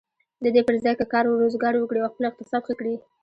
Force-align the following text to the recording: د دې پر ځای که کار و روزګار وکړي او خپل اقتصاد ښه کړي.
د 0.43 0.45
دې 0.55 0.61
پر 0.67 0.75
ځای 0.83 0.95
که 0.99 1.05
کار 1.13 1.25
و 1.27 1.39
روزګار 1.43 1.73
وکړي 1.77 1.99
او 2.01 2.11
خپل 2.13 2.23
اقتصاد 2.27 2.61
ښه 2.67 2.75
کړي. 2.79 2.95